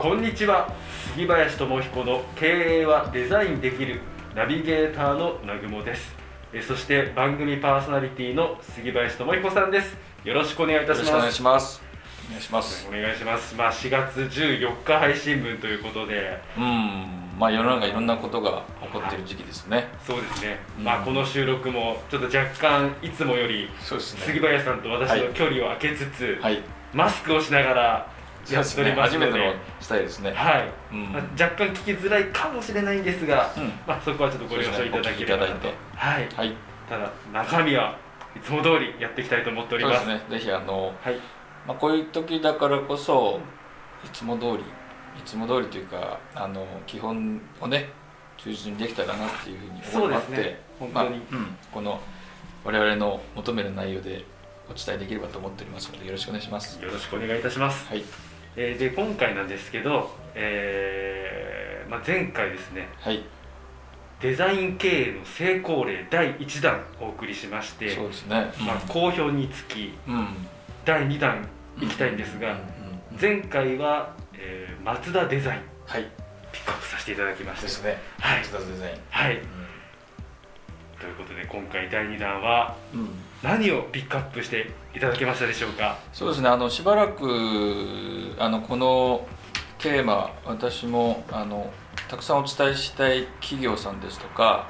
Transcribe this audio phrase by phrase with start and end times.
[0.00, 0.66] こんにちは。
[1.12, 2.46] 杉林智彦の経
[2.80, 4.00] 営はデザインできる
[4.34, 6.14] ナビゲーターの南雲です。
[6.54, 9.94] えそして番組パーソナリティの杉林智彦さんです。
[10.24, 11.12] よろしくお願いいたします。
[11.12, 11.82] お願いします。
[12.28, 12.88] お願いします。
[12.88, 13.54] お願いします。
[13.54, 16.40] まあ4月14日配信分ということで。
[16.56, 17.04] うん。
[17.38, 19.88] まあ世の中いろんなことが起こっている時期ですね。
[20.06, 20.84] そうですね、うん。
[20.84, 26.62] まあこの収録もちょっと若干いつもより杉林さんと私の距離を空けつつ、はい。
[26.94, 28.19] マスクをしながら
[28.50, 30.32] やっておりますので初めてのスタイルですね。
[30.32, 31.12] はい、うん。
[31.12, 33.68] まあ、若干聞きづらいかもしれないんですが、うん。
[33.86, 35.74] まあ、そこはちょっとご了承いただければなと、ね。
[35.94, 36.54] はい、はい。
[36.88, 37.96] ただ中身は
[38.36, 40.38] いつも通りやっていきたいと思っておりまそうですすね。
[40.38, 41.16] ぜひあの、はい。
[41.66, 43.40] まあ、こういう時だからこそ
[44.04, 44.62] いつも通りい
[45.24, 47.90] つも通りというかあの基本をね
[48.38, 50.60] 忠実にできたらなっていうふうに思って、ね。
[50.78, 51.10] 本当に。
[51.10, 52.00] まあうん、この
[52.64, 54.24] 我々の求める内容で
[54.70, 56.80] お伝えできればと思っておりますのでよろしくお願いします。
[56.82, 58.29] よろしくお願いいたします、はい
[58.62, 63.22] えーで今回なんですけど、えーまあ、前回ですねはい。
[64.20, 68.52] デザイン経営の成功例第1弾お送りしましてそうですね。
[68.66, 70.28] まあ、好評につきうん。
[70.84, 71.48] 第2弾
[71.80, 72.58] いきたいんですが、
[73.18, 76.06] 前回は、えー、松田デザインはい。
[76.52, 77.96] ピックアップさせていただきましたですね。
[78.20, 78.40] はい。
[78.40, 78.96] 松田デザイン。
[79.08, 79.40] はい
[81.00, 83.08] ということで今回第2弾はうん、
[83.42, 85.98] 何をピックアップしていただけましたでしょうか？
[86.12, 86.48] そうですね。
[86.48, 89.26] あのしばらくあのこの
[89.78, 91.72] テーマ私もあの
[92.08, 94.68] たくさんお伝えしたい企業さんですとか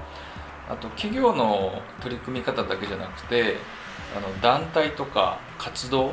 [0.68, 3.56] あと企業の取り組み方だけじゃなくて
[4.16, 6.12] あの団体とか活動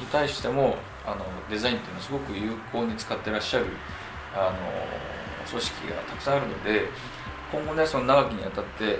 [0.00, 3.66] に対してもあのデザインっていうのはすごく有効に使ってらっしゃる
[4.34, 6.82] あの組織がたくさんあるので
[7.50, 8.98] 今後ねその長きにあたって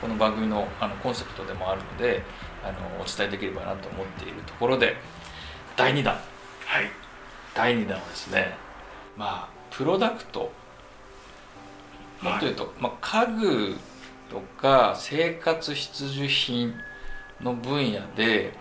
[0.00, 2.22] この番組のあのコンセプトでもあるので
[2.62, 4.96] あのお伝えできればなと思っているところで
[5.76, 6.14] 第2弾。
[6.14, 6.20] は
[6.82, 6.90] い。
[7.54, 8.56] 第2弾はですね
[9.16, 10.52] まあプロダクト。
[12.20, 13.76] もっと言うと、まあ、家具
[14.30, 16.74] とか生活必需品
[17.42, 18.54] の分野で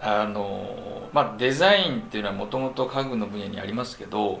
[0.00, 4.40] あの、まあ、デザインっていうのはもともと家具の分野にありますけど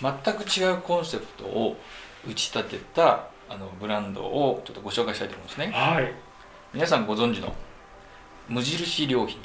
[0.00, 1.76] 全く違うコンセプトを
[2.26, 5.70] 打ち立てたあのブランドをちょっとご紹介したいと思うんですね。
[5.72, 6.12] はい。
[6.72, 7.54] 皆さんご存知の
[8.48, 9.40] 無印良品。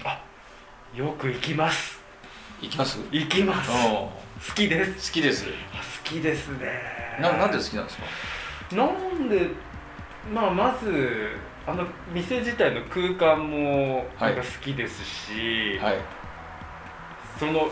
[0.96, 2.00] よく行きます。
[2.62, 3.00] いきます？
[3.12, 3.70] 行きます。
[3.70, 4.12] 好好
[4.56, 5.12] きです。
[5.12, 5.46] きです。
[5.74, 6.68] あ好きですね。
[7.22, 8.04] ななんで好きなんですか？
[8.76, 9.50] なんで
[10.34, 11.30] まあまず
[11.68, 15.98] あの店自体の空間もなんか好きですし、はい。
[17.40, 17.70] その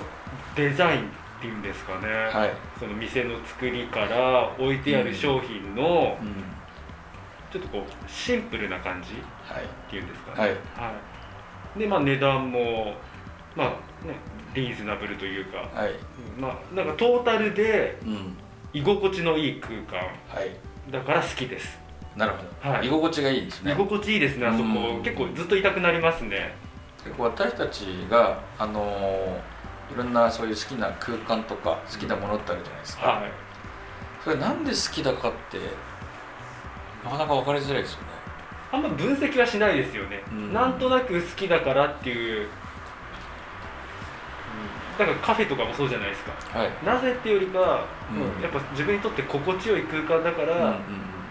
[0.55, 2.53] デザインっていうんですかね、はい。
[2.79, 6.43] その店の作りから置いてある商品のうん。
[7.49, 9.15] ちょっとこうシンプルな感じっ
[9.45, 9.63] はい。
[9.89, 10.39] ていうんですかね。
[10.41, 10.49] はい。
[10.49, 10.93] は
[11.75, 11.79] い。
[11.79, 12.93] でまあ値段も
[13.55, 13.67] まあ
[14.05, 14.15] ね
[14.53, 15.91] リーズナブルというか、はい。
[15.91, 18.37] うんまあなんかトータルでうん。
[18.73, 20.91] 居心地のいい空間はい。
[20.91, 21.79] だから好きです。
[22.15, 22.87] なるほど、はい。
[22.87, 23.71] 居心地がいいですね。
[23.73, 24.63] 居心地いいですねあそこ。
[24.65, 25.03] うん。
[25.03, 26.53] 結構ずっといたくなりますね。
[27.03, 29.56] 結構私たちがあのー
[29.93, 33.31] いろんなそういう好きな空間とか好きなものってあるじゃないですか、はい。
[34.23, 35.59] それなんで好きだかって
[37.03, 38.07] なかなか分かりづらいですよね。
[38.71, 40.53] あんま分析はしないですよね、うん。
[40.53, 42.47] なんとなく好きだからっていう、うん、
[44.99, 46.59] だからカフェとかもそうじゃないですか。
[46.59, 46.71] はい。
[46.85, 48.21] なぜっていうよりか、うん。
[48.21, 50.77] うんやっぱ自分にとって心地よい空間だから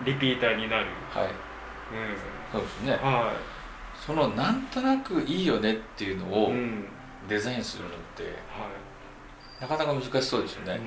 [0.04, 1.26] リピーターになる、はい。
[1.26, 1.32] うん。
[2.52, 2.92] そうですね。
[2.92, 3.34] は
[3.94, 6.84] そのなんとなくいいよねっていうのい、をうん
[7.28, 8.68] デザインするのっては
[9.60, 10.78] なかなか難しそうですよね。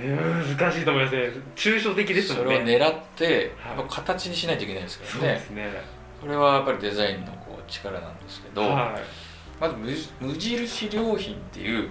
[0.58, 1.32] 難しいと思いますね。
[1.56, 2.66] 抽象的ですそもんね。
[2.66, 3.26] れを狙って
[3.58, 3.78] はい。
[3.78, 5.44] やっぱ形にしないといけないですからね。
[5.48, 5.72] そね。
[6.22, 9.02] それはやっぱりデザインのこう力なんですけど、はい。
[9.60, 9.76] まず
[10.22, 11.90] 無無印良品っていう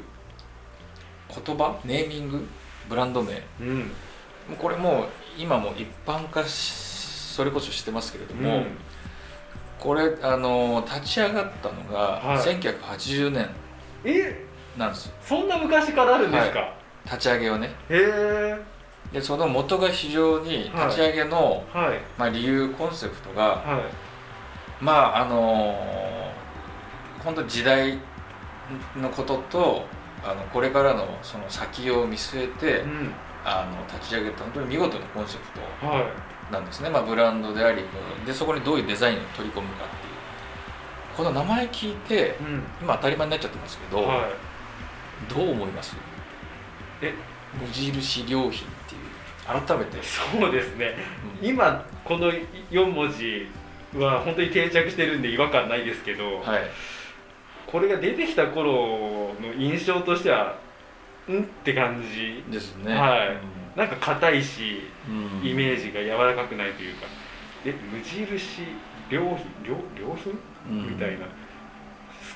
[1.45, 2.47] 言葉ネーミング
[2.89, 3.33] ブランド名。
[3.35, 3.81] もうん。
[4.53, 6.73] うこれもう今も一般化し
[7.35, 8.67] それこそしてますけれども、うん。
[9.81, 12.39] これあの立ち上がったのがはい。
[12.39, 13.49] 1980年
[14.05, 14.45] え
[14.77, 15.07] なんです。
[15.07, 16.73] よそんな昔からあるんですか、
[17.05, 17.75] 立ち上げはね。
[17.89, 18.59] へえ。
[19.13, 22.01] でその元が非常に立ち上げの、はい。
[22.19, 23.81] まあ、理由コンセプトがは
[24.81, 24.85] い。
[24.85, 25.75] まああの
[27.25, 27.99] 本当時代
[28.97, 29.85] のことと
[30.25, 33.13] あのこれからのその先を見据えて、うん。
[33.45, 36.05] あの立ち上げた本当に見事なコンセプトはい。
[36.53, 37.83] なんですね、まあ、ブランドであり
[38.27, 40.08] でそこにどういうデザインを取り込むかっていう
[41.19, 42.63] この名前聞いてうん。
[42.81, 45.35] 今当たり前になっちゃってますけど、はい。
[45.35, 45.97] どう思います？
[47.03, 47.13] え？
[47.61, 49.03] 無印良品っていう。
[49.45, 50.95] 改めて、そうですね。
[51.43, 51.49] うん。
[51.49, 52.31] 今この
[52.71, 53.49] 4文字
[53.99, 56.63] は本当に定着してるんで違和感ないですけど、はい。
[57.67, 60.57] これが出てきた頃の印象としては
[61.29, 62.45] んって感じ。
[62.49, 62.95] ですね。
[62.95, 63.37] はい。
[63.77, 65.49] なんか硬いしうん。
[65.49, 67.07] イメージが柔らかくないというか。
[67.65, 68.63] え無印
[69.11, 69.37] 良品？
[69.65, 70.31] 良良品？
[70.33, 70.39] うん
[70.69, 71.27] みたいな。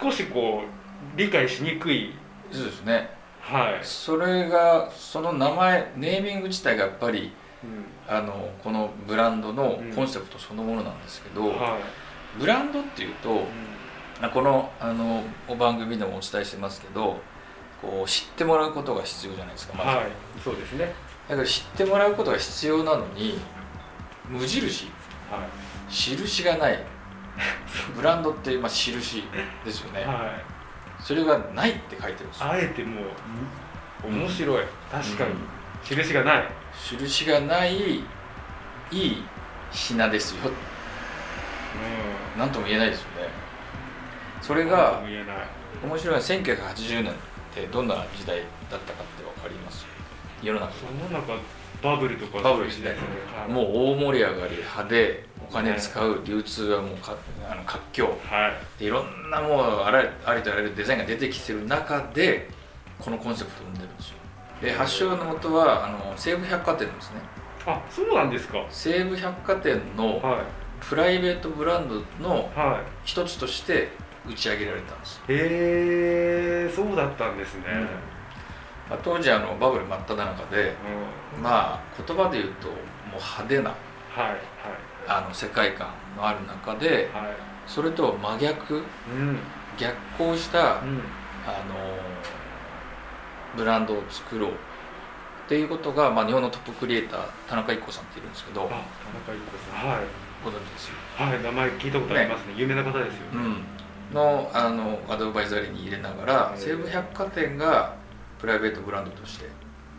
[0.00, 2.14] 少しこう理解しにくい。
[2.50, 3.10] そうですね。
[3.40, 7.32] はい、それがその名前ネーミング自体がやっぱり
[7.62, 7.92] うん。
[8.08, 11.78] あのこのブランドのコンセプトそのものなんですけど、は
[12.38, 13.40] ブランドっていうとい、
[14.20, 17.20] まあこのあのお番組でもお伝えしてますけど
[17.80, 20.06] こう知ってもらうことが必要じゃないですかまず、はい。
[20.42, 20.92] そうですね。
[21.28, 23.38] だから知ってもらうことが必要なのに
[24.28, 24.90] 無印。
[25.30, 25.46] は
[25.88, 26.78] 印がない
[27.96, 29.24] ブランドってまあ印
[29.64, 30.44] ですよね、い、はい。
[31.00, 32.50] それがないって書いてるんですよ。
[32.50, 33.02] あえても
[34.04, 34.64] う面白い。
[34.90, 35.30] 確かに。
[35.30, 36.44] うん印がない。
[36.72, 38.04] 印がないい
[38.92, 39.24] い
[39.72, 40.50] 品ですよ。
[42.36, 43.28] うなんとも言えないですよね。
[44.40, 45.02] それんが
[45.82, 47.14] 面白いのは1980年っ
[47.54, 48.38] てどんな時代
[48.70, 49.86] だったかって分かります？
[50.42, 50.84] 世の中そ
[51.14, 51.34] の中
[51.82, 52.90] バブルとかバブルですね。
[52.90, 57.16] はいもう大盛り上がり派でお金使う流通はもうか
[57.50, 58.06] あの活況。
[58.06, 58.78] はい。
[58.78, 62.48] でいろんなもうあらありとあらゆるデザインが出てきてる中で
[62.98, 64.16] このコンセプトを生んでるんですよ。
[64.60, 67.20] で発祥の元はあの西武百貨店ですね。
[67.66, 68.58] あそうなんですか。
[68.58, 70.20] は西武百貨店のい。
[70.88, 73.88] プライベートブランドのは一つとして
[74.28, 75.36] 打ち上げられたんです、いへ
[76.66, 77.64] えそうだったんですね、
[78.92, 80.74] まあ、当時あのバブル真っ只中で
[81.36, 81.42] うん。
[81.42, 82.76] まあ言葉で言うともう
[83.14, 83.76] 派手なはい
[85.08, 87.24] あの世界観のある中ではい。
[87.26, 87.34] はい
[87.66, 89.38] それと真逆うん。
[89.78, 91.00] 逆行したうん。
[91.46, 91.74] あの
[93.56, 94.54] ブランドを作ろうっ
[95.48, 99.88] ていうことが、まあ、日本のトップクリエイター田中一子さんっているんですけどあ田中裕子さん。
[99.88, 99.98] はい。
[100.44, 102.54] ご存知ですよ、はい名前聞いたことありますね。
[102.56, 103.64] 有名な方ですよね、うん、
[104.12, 107.94] のあのアドバイザリーに入れながら西武百貨店が
[108.42, 109.46] プライベートブランドとして。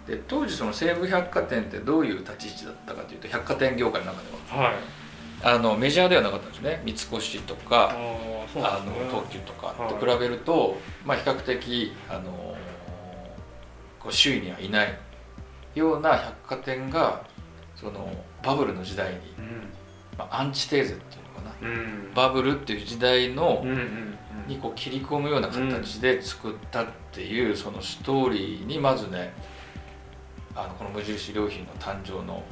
[0.05, 4.63] で当時その西武百貨店ってどういう立ち位置だったかというと百貨店業界の中では。
[4.65, 4.75] はい。
[5.45, 6.81] あのメジャーではなかったんですね。
[6.85, 8.49] 三越とあかあね。
[8.53, 9.93] の東急とかはい。
[9.93, 12.55] と比べると、まあ、比較的あの
[13.99, 14.99] こう周囲にはいない
[15.75, 17.23] ような百貨店が
[17.77, 18.09] その
[18.43, 19.19] バブルの時代に、
[20.17, 21.69] まあ、アンチテーゼっていうのかな。
[21.69, 21.77] うん。
[21.77, 21.79] う
[22.09, 24.17] んバブルっていう時代のうんうんうん
[24.47, 29.33] にこう切り込むような形で作ったっていうそのストーリーにまずね
[30.55, 32.43] あのこの無印良品の誕生の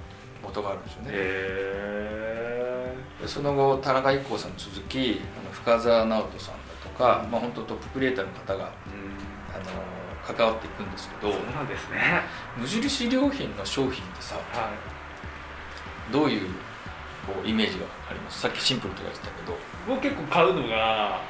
[0.43, 1.09] 元があるんですよね。
[1.13, 9.11] へでその後田中一行さんに続きあの深澤直人さんだとか、まあ本当トップクリエイターの方がえうん。
[9.53, 9.65] あの
[10.23, 12.21] 関わっていくんですけどそうなんですね。
[12.57, 16.13] 無印良品の商品ってさはい。
[16.13, 16.47] どういう
[17.27, 18.41] こうイメージがあります？
[18.41, 21.21] さっきシンプルとか言ってたけど、僕結構買うのが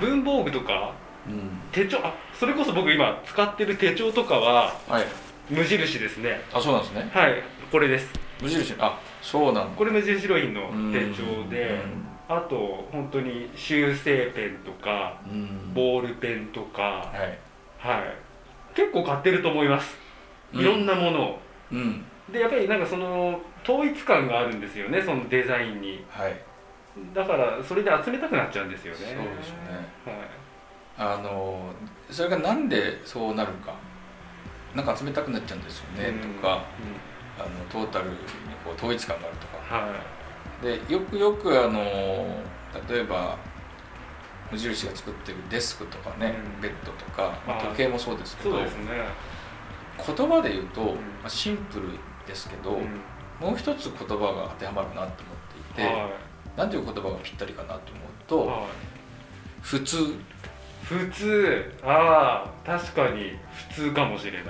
[0.00, 0.92] 文房具とか
[1.28, 5.06] うん、手帳あそれこそ僕今使ってる手帳とかははい。
[5.50, 6.40] 無印ですね。
[6.52, 7.10] あそうなんですね。
[7.12, 8.12] はいこれです。
[8.40, 8.74] 無印。
[8.78, 9.76] あそうなんだ。
[9.76, 10.92] これ無印良品のうん。
[10.92, 11.78] 手帳で
[12.28, 15.74] あと本当に修正ペンとかうん。
[15.74, 17.38] ボールペンとかはい。
[17.78, 18.14] はい。
[18.74, 19.96] 結構買ってると思います。
[20.52, 21.40] いろんなものを、
[21.72, 22.04] うん。
[22.32, 26.04] でやっぱりなんかその統一感があるんですよねそのデザインに。
[26.08, 26.40] はい
[27.14, 28.98] だからそれで集めたくなっちゃうんですよね。
[28.98, 29.88] そうですよね。
[30.06, 31.16] はい。
[31.16, 31.72] あの
[32.10, 33.74] それがなんでそうなるか。
[34.74, 36.12] なんか集めたくなっちゃうんですよね。
[36.20, 36.62] とか、
[37.38, 38.16] あのトータルに
[38.64, 39.74] こう統一感があるとか。
[39.76, 39.88] は
[40.62, 40.64] い。
[40.64, 41.80] でよくよくあの
[42.88, 43.36] 例えば
[44.50, 46.60] 無印が作ってるデスクとかね、うん。
[46.60, 48.84] ベッドとか、時計もそうですけどそうですね。
[50.16, 50.92] 言葉で言うと、んま
[51.24, 51.88] あ、シンプル
[52.26, 53.00] ですけど、うん。
[53.40, 56.10] もう一つ言葉が当てはまるなと思っていて、は
[56.56, 58.66] なんていう言葉がぴったりかなと思ういと、はい。
[59.62, 60.14] 普通。
[60.82, 61.72] 普通。
[61.82, 63.32] ああ確かに。
[63.68, 64.42] 普通かもしれない。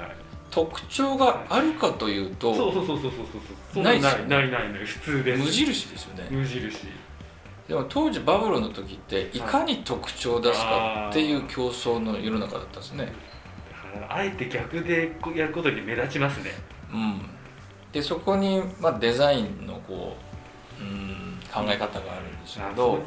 [0.50, 3.26] 特徴があるかというと、そうそうそうそうそう
[3.74, 3.84] そう。
[3.84, 4.28] ないですよね。
[4.28, 5.42] ないないない普通です。
[5.42, 6.26] 無印ですよね。
[6.30, 6.88] 無印。
[7.70, 9.40] でも当時バブルの時ってい。
[9.40, 13.12] かに特徴を出すかっていう競争の世の中だったんですね、
[13.94, 16.50] だからあえて逆でやることに目立ちますね。
[16.92, 17.20] うん、
[17.92, 20.29] でそこに、まあ、デザインのこう、うん、
[21.52, 23.00] 考え方があるんですけど。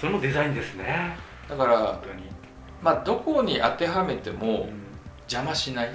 [0.00, 1.16] それもデザインですね。
[1.48, 2.00] だから
[2.80, 4.68] まあ、どこに当てはめても
[5.22, 5.90] 邪魔しない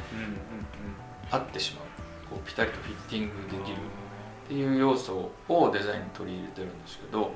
[1.31, 1.85] 合ってしまう。
[2.29, 3.77] こうピタリとフィッティングできる。
[4.43, 7.31] っていう要素をデザインに取り入れてるんですけど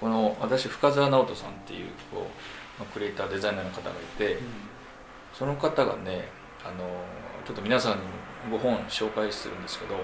[0.00, 4.38] この私深澤直人さんっていうこうまあクリエイターデザイナーの方がいて
[5.32, 6.28] その方がね
[6.64, 6.88] あの
[7.46, 7.98] ちょっと皆さんに
[8.50, 9.94] ご本紹介するんですけど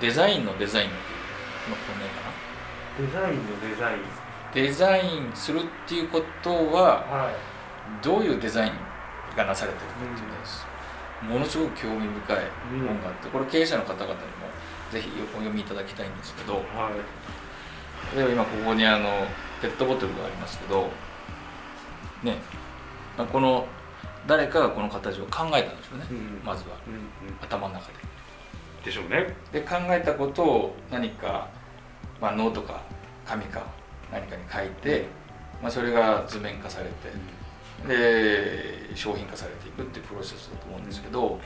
[0.00, 1.27] デザインのデザインっていうこ
[1.68, 2.08] の本ね。
[2.16, 2.34] かな
[2.98, 4.00] デザインのデザイン。
[4.54, 7.34] デザインするっていうことははい。
[8.02, 8.72] どういうデザイン
[9.36, 10.66] がなされてるかっていうのです、
[11.22, 12.36] ものすごく興味深い
[12.70, 14.16] 本があってこれ経営者の方々にも
[14.90, 18.16] ぜひお読みいただきたいんですけどはい。
[18.16, 19.26] 例えば今ここにあの
[19.62, 20.90] ペットボトルがありますけど
[22.22, 22.36] ね
[23.16, 23.66] まあこの
[24.26, 26.42] 誰かがこの形を考えたんでしょうね、うん。
[26.44, 26.76] まずは。
[26.86, 26.96] うんう
[27.32, 27.36] ん。
[27.40, 27.94] 頭の中で。
[28.84, 29.34] でしょうね。
[29.50, 31.48] で考えたことを何か、
[32.20, 32.82] まあ、ノートか
[33.26, 33.66] 紙か
[34.12, 35.06] 何かに書いて、
[35.62, 36.92] まあ、それが図面化されて
[37.86, 41.38] で商品化されていくっていうプロセスだと思うんですけど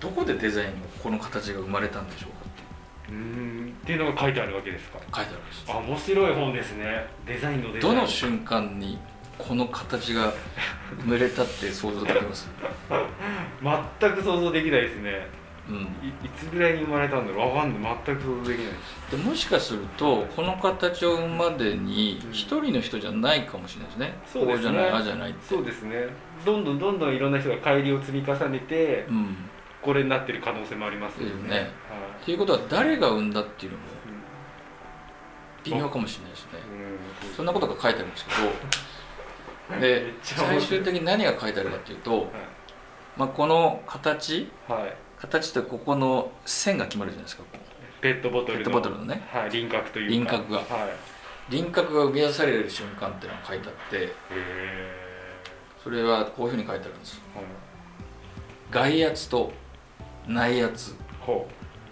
[0.00, 3.14] どこでデザインのこの形が生まれたんでしょうかってう。
[3.16, 3.74] ん。
[3.82, 4.98] っていうのが書いてあるわけですか？
[4.98, 5.64] 書いてあるんです。
[5.66, 7.06] あ面白い本ですね。
[7.26, 8.98] デザインのどの瞬間に
[9.38, 10.32] この形が
[11.00, 12.48] 生まれたって想像できます、
[14.00, 15.26] 全く想像できないですね
[15.68, 17.48] うん、いいつぐらいに生まれたんだろう？
[17.54, 17.96] わかんない。
[18.06, 18.72] 全く想像できない
[19.10, 24.56] でもしかするとこの形を生むまでに一人の人じゃないかもしれないですね、そうですね。
[24.56, 25.46] こうじゃないああじゃないって。
[25.46, 26.06] そうですね。
[26.44, 29.36] どんどんどんどんいろんな人が改良を積み重ねてうん。
[29.82, 31.48] これになってる可能性もありますよね。
[31.48, 31.56] ね。
[31.56, 31.66] はい。
[31.66, 31.70] っ
[32.24, 33.84] ていうことは誰が生んだっていうのも
[35.64, 36.50] 微妙かもしれないですね。
[36.72, 36.98] うん。
[37.34, 38.30] そんなことが書いてあるんですけ
[39.74, 42.30] どで 最終的に何が書いてあるかっていうと、
[43.16, 47.44] まあ、この形はい、はい、形ってここの線が決まるじゃないですか。
[48.00, 49.26] ペットボトルのペットボトルのね。
[49.32, 50.12] はい、輪郭というか。
[50.12, 50.58] 輪郭が。
[50.58, 50.68] はい。
[51.50, 54.12] 輪郭が生み出される瞬間っていうのが書いてあってへ
[55.82, 57.20] それはこういうふうに書いてあるんです。
[57.34, 57.46] ーはい
[58.70, 59.50] 外圧と
[60.26, 60.94] 内圧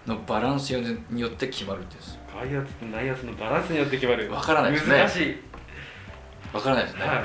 [0.06, 2.18] のバランスによって決まるんです。
[2.30, 4.30] 外圧と内圧のバランスによって決まる。
[4.30, 4.98] わからないですね。
[4.98, 5.36] 難しい、
[6.52, 7.24] わからないですね、はい。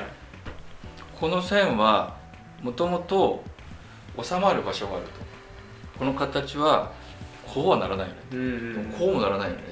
[1.20, 2.16] この線は
[2.62, 3.44] もともと
[4.22, 5.10] 収まる場所があると
[5.98, 6.90] この形は
[7.46, 8.44] こうはならないよね、うんう
[8.80, 9.62] んこうもならないよね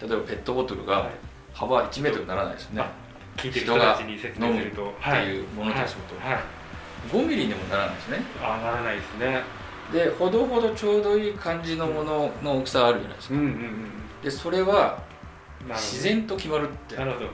[0.00, 1.10] 例えばペットボトルがはい。
[1.52, 2.90] 幅1メートルにならないですよね、あ
[3.36, 4.90] 聞いてる人たちに説明すると。
[4.90, 6.42] っていうものとすると、はい、はい。
[7.12, 8.18] 5ミリにもならないですね。
[8.42, 9.40] あならないですね。
[9.92, 13.34] でほどほどちょうどいい感じのものの大きさがあるじゃないですか。
[13.34, 13.90] うんうんうん
[14.22, 15.02] でそれは
[15.68, 16.96] 自然と決まるって。
[16.96, 17.26] なるほど。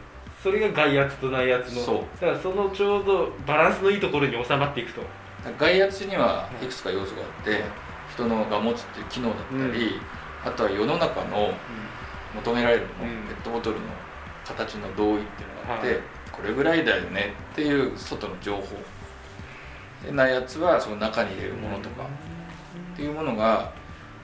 [0.43, 1.81] それが外圧と内圧の。
[1.81, 1.97] そう。
[2.21, 5.03] だからそのちょうどバランスのいいところに収まっていくと。
[5.59, 7.65] 外圧にはいくつか要素があって
[8.21, 9.37] 人のが持つっていう機能だっ
[9.71, 10.01] たり、
[10.45, 11.53] あとは世の中の
[12.35, 13.27] 求められるもの、うん。
[13.29, 13.87] ペットボトルの
[14.45, 15.99] 形の同意っていうのがあって、はい。
[16.33, 18.63] これぐらいだよねっていう外の情報。
[20.05, 22.05] で内圧はその中に入れるものとか
[22.95, 23.73] っていうものがや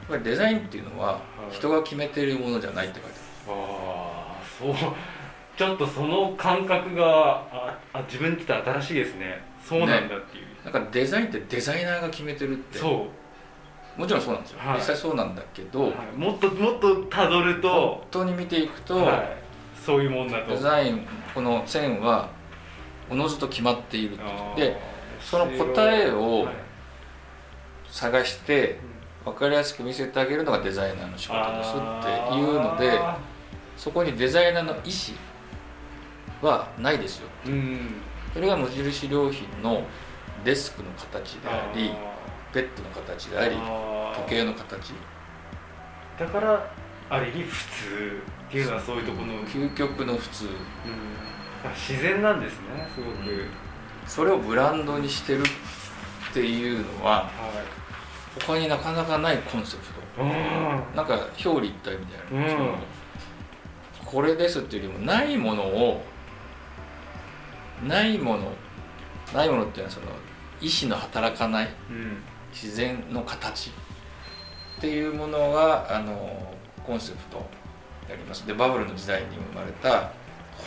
[0.07, 3.17] っぱりデザインっていうのは人が決めているものじゃないって書いて
[3.49, 4.75] ああそう。
[5.57, 9.43] ちょっとその感覚がああ自分って新しいですね。
[9.63, 12.79] そうなんだっていう、あるなんかデザインってデザイナーが決めてるって。
[12.79, 13.26] そう
[13.97, 14.77] もちろんそうなんですよ、はい。
[14.77, 15.93] 実際そうなんだけど、はい。
[16.17, 19.37] もっともっとたどる本と、当に見ていくと、はい、
[19.85, 20.51] そういうもんだと。
[20.51, 22.29] デザインこの線は
[23.11, 24.19] おのずと決まっている
[24.57, 24.81] で
[25.21, 26.55] その答えをはい。
[27.89, 28.79] 探して
[29.25, 33.17] 分かりやすく見せてあげるのがデザイナーの仕事ですっていうのであ
[33.77, 34.77] そこにデザイナーの意
[36.43, 37.55] 思はないですよーう。
[37.55, 37.95] ん。
[38.35, 39.83] それが無印良品の
[40.45, 41.91] デスクの形であり
[42.57, 43.57] ベッドの形であり
[44.25, 44.95] 時計の形。
[46.19, 46.73] だから
[47.11, 50.47] ある意味普通っていうのはそういうところの、うん、究極の普通。
[51.75, 53.49] 自然なんですねすごく、うん。
[54.07, 57.31] それをブランドにしてるっていうのはは
[58.47, 59.83] 他になかなかないコンセプ
[60.17, 60.23] ト。
[60.23, 60.31] いうん。
[60.97, 62.75] なんか表裏一体みたいな、うん。
[64.03, 66.03] これですっていうよりもないものを
[67.87, 68.51] ないもの
[69.35, 70.07] ないものっていうのはその
[70.59, 71.69] 意志の働かない。
[71.91, 72.23] うん
[72.63, 73.71] 自然の形
[74.79, 76.55] っていうものがあの
[76.87, 77.47] コンセプト
[78.07, 78.47] であります。
[78.47, 80.11] でバブルの時代に生まれた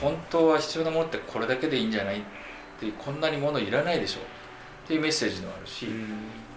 [0.01, 2.21] 本当は必要なものってこれだけでいいんじゃないっ
[2.79, 5.87] てこんなにものいらないでしょっていうメッセージもあるし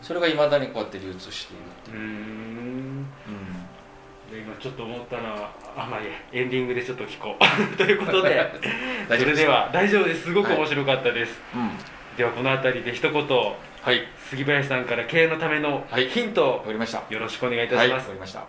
[0.03, 1.99] それがいまだにこうやって流通しているっていう。
[1.99, 3.07] う、ん。
[4.33, 6.13] 今ちょっと思ったのはあまあいいや。
[6.33, 7.39] エンディングでちょっと聞こう。
[7.77, 8.51] ということで。
[9.09, 10.25] それでは大丈夫です。
[10.25, 11.71] すごく面白かったです、ん、うん、
[12.17, 14.03] ではこの辺りで一言はい。
[14.29, 16.09] 杉林さんから経営のためのはい。
[16.09, 17.03] ヒントをわかりました。
[17.09, 18.47] よろしくお願いいたします、かりました。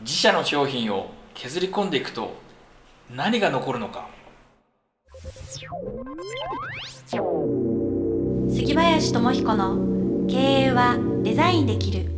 [0.00, 2.34] 自社の商品を削り込んでいくと
[3.14, 4.08] 何が残るのか。
[8.48, 12.15] 杉林智彦の経営はデザインできる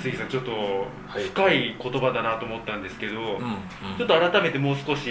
[0.00, 3.38] 安井さんちょっとはい深い言葉だなと思ったんですけど、うんうん。
[3.98, 5.10] ちょっと改めてもう少し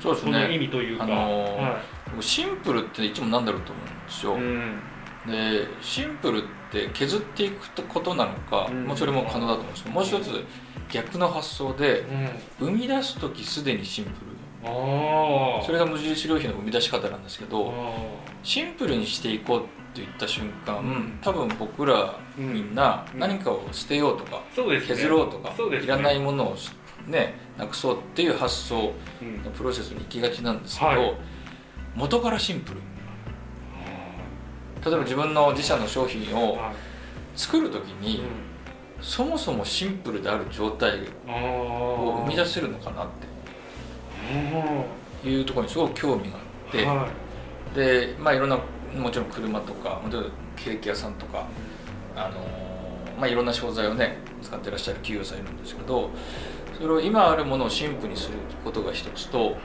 [0.00, 1.82] そうですこの意ね味というか、あのーは
[2.20, 5.62] シンプルっていつもなんだろうと思うんですよ、いうん。
[5.62, 8.84] でシンプルって削っていくことなのか、うん。
[8.84, 10.44] もうそれも可能だと思うんですけどもう一つ
[10.88, 12.00] 逆の発想で
[12.60, 14.38] うん、生み出す時すでにシンプル。
[14.60, 17.94] それが無印良品の生み出し方なんですけどあ
[18.42, 19.62] シンプルにしていこう
[19.98, 21.18] って言った瞬間、うん。
[21.20, 22.52] 多分僕らうん。
[22.52, 23.20] みんなうん。
[23.20, 24.94] 何かを捨てようとか、うですね。
[24.96, 25.78] 削ろうとかね。
[25.82, 26.56] いらないものを
[27.06, 29.42] ねなくそうっていう発想うん。
[29.42, 31.14] のプロセスに行きがちなんですけど、はい。
[31.96, 32.80] 元からシンプル。
[34.84, 36.74] 例えば自分の自社の商品をはい。
[37.34, 38.20] 作る時うに、ん。
[39.00, 43.06] そもそもシンプルである状態あを生み出すせるのかなっ
[45.22, 47.08] ていうところにすごく興味があって、は
[47.76, 48.58] でまあいろんな
[48.96, 50.24] もちろん車とかもちろん
[50.56, 51.46] ケーキ屋さんとか、
[52.16, 56.10] あのーまあ、いろんな商材をね使ってらっしゃる企業さんいるんですけど
[56.76, 59.56] それを今あるものをシンプルにすることが一つと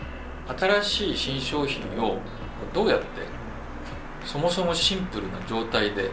[0.58, 2.18] 新しい新商品を
[2.74, 3.06] どうやって
[4.25, 6.10] そもそもシンプルな状態で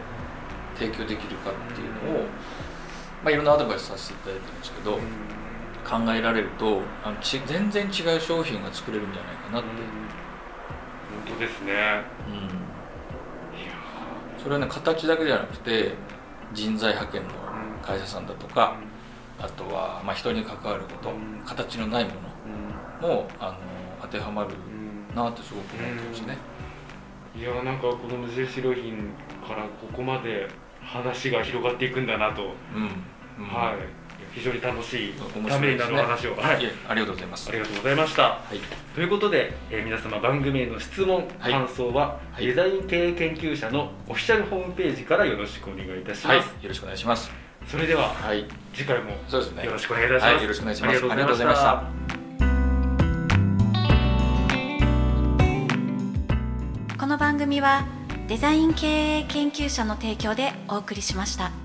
[0.75, 2.23] 提供できるかっていうのを、
[3.23, 5.01] まあ、いろんなアドバイスさせていただいてるんですけど、うん
[5.83, 9.69] 考えられるとあのち全然違う商品が作れるんじゃないかなって、
[11.27, 11.73] 本当ですね。
[12.29, 12.60] うん
[14.41, 15.93] それはね形だけじゃなくて
[16.53, 17.33] 人材派遣のう
[17.79, 18.75] ん会社さんだとか、
[19.39, 21.41] あとは、まあ、人に関わること、うん。
[21.45, 22.11] 形のないも
[23.01, 23.09] うん。
[23.09, 23.57] のもあの
[24.01, 26.37] 当てはまるうんなってすごく思ってますね、
[27.35, 28.97] いやなんかこの無印良品
[29.47, 30.47] からここまで
[30.83, 32.43] 話が広がっていくんだなと、
[32.75, 33.43] うん。
[33.43, 33.47] うん。
[33.47, 33.75] はい
[34.33, 36.71] 非常に楽しい面ためになるお話を、はい。
[36.87, 37.49] ありがとうございます。
[37.49, 38.23] ありがとうございました。
[38.23, 38.59] はい。
[38.95, 41.51] ということで、えー皆様番組への質問、はい。
[41.51, 42.45] 感想は、はい。
[42.45, 47.31] デザイン経営研究者のオフィシャルホームページからよろしくお願いいたします、はい、よろしくお願いします。
[47.67, 48.45] それでははい。
[48.73, 49.65] 次回もそうですね。
[49.65, 50.89] よろしくお願いいたします、はいよろしくお願いします。
[50.89, 51.83] ありがとうございました。
[56.97, 57.85] この番組は
[58.29, 61.60] デザイン経営研究者の提供でお送りしました。